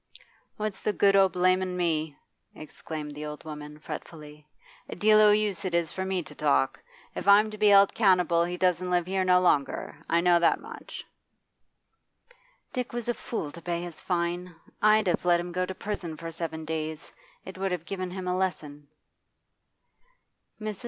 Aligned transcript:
'What's 0.57 0.81
the 0.81 0.93
good 0.93 1.15
o' 1.15 1.29
blamin' 1.29 1.77
me?' 1.77 2.17
exclaimed 2.55 3.13
the 3.13 3.23
old 3.23 3.45
woman 3.45 3.77
fretfully. 3.77 4.47
'A 4.89 4.95
deal 4.95 5.19
o' 5.19 5.29
use 5.29 5.63
it 5.63 5.75
is 5.75 5.91
for 5.91 6.05
me 6.05 6.23
to 6.23 6.33
talk. 6.33 6.81
If 7.13 7.27
I'm 7.27 7.51
to 7.51 7.57
be 7.59 7.67
held 7.67 7.93
'countable 7.93 8.43
he 8.45 8.57
doesn't 8.57 8.89
live 8.89 9.05
here 9.05 9.23
no 9.23 9.39
longer; 9.39 10.03
I 10.09 10.19
know 10.19 10.39
that 10.39 10.59
much.' 10.59 11.05
'Dick 12.73 12.93
was 12.93 13.09
a 13.09 13.13
fool 13.13 13.51
to 13.51 13.61
pay 13.61 13.83
his 13.83 14.01
fine. 14.01 14.55
I'd 14.81 15.05
have 15.05 15.23
let 15.23 15.39
him 15.39 15.51
go 15.51 15.67
to 15.67 15.75
prison 15.75 16.17
for 16.17 16.31
seven 16.31 16.65
days; 16.65 17.13
it 17.45 17.59
would 17.59 17.71
have 17.71 17.85
given 17.85 18.09
him 18.09 18.27
a 18.27 18.35
lesson. 18.35 18.87